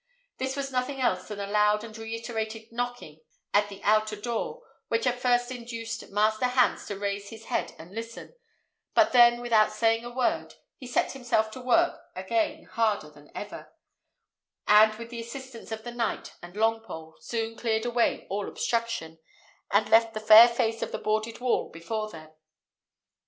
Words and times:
This 0.39 0.55
was 0.55 0.71
nothing 0.71 0.99
else 0.99 1.27
than 1.27 1.39
a 1.39 1.45
loud 1.45 1.83
and 1.83 1.95
reiterated 1.95 2.71
knocking 2.71 3.21
at 3.53 3.69
the 3.69 3.83
outer 3.83 4.15
door, 4.15 4.63
which 4.87 5.05
at 5.05 5.19
first 5.19 5.51
induced 5.51 6.09
Master 6.09 6.45
Hans 6.47 6.87
to 6.87 6.97
raise 6.97 7.29
his 7.29 7.45
head 7.45 7.75
and 7.77 7.93
listen; 7.93 8.33
but 8.95 9.11
then, 9.11 9.41
without 9.41 9.71
saying 9.71 10.03
a 10.03 10.09
word, 10.09 10.55
he 10.75 10.87
set 10.87 11.11
himself 11.11 11.51
to 11.51 11.61
work 11.61 12.01
again 12.15 12.63
harder 12.63 13.11
than 13.11 13.29
ever, 13.35 13.71
and 14.67 14.95
with 14.95 15.11
the 15.11 15.21
assistance 15.21 15.71
of 15.71 15.83
the 15.83 15.91
knight 15.91 16.33
and 16.41 16.55
Longpole, 16.55 17.21
soon 17.21 17.55
cleared 17.55 17.85
away 17.85 18.25
all 18.27 18.47
obstruction, 18.47 19.19
and 19.69 19.87
left 19.89 20.15
the 20.15 20.19
fair 20.19 20.47
face 20.47 20.81
of 20.81 20.91
the 20.91 20.97
boarded 20.97 21.39
wall 21.39 21.69
before 21.69 22.09
them. 22.09 22.31